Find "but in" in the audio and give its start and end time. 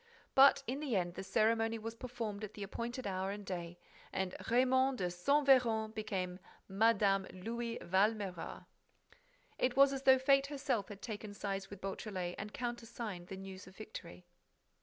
0.33-0.79